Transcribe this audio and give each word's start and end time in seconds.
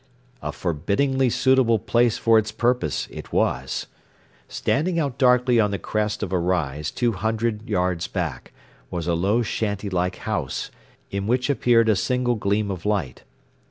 A 0.41 0.51
forbiddingly 0.51 1.29
suitable 1.29 1.77
place 1.77 2.17
for 2.17 2.39
its 2.39 2.51
purpose 2.51 3.07
it 3.11 3.31
was. 3.31 3.85
Standing 4.47 4.97
out 4.99 5.19
darkly 5.19 5.59
on 5.59 5.69
the 5.69 5.77
crest 5.77 6.23
of 6.23 6.31
a 6.33 6.39
rise 6.39 6.89
two 6.89 7.11
hundred 7.11 7.69
yards 7.69 8.07
back, 8.07 8.51
was 8.89 9.05
a 9.05 9.13
low 9.13 9.43
shanty 9.43 9.91
like 9.91 10.15
house, 10.15 10.71
in 11.11 11.27
which 11.27 11.51
appeared 11.51 11.87
a 11.87 11.95
single 11.95 12.33
gleam 12.33 12.71
of 12.71 12.83
light. 12.83 13.25